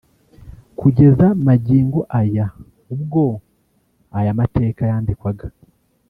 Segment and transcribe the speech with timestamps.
[0.79, 2.45] Kugeza magingo aya
[2.93, 3.23] ubwo
[4.17, 5.45] aya mateka yandikwaga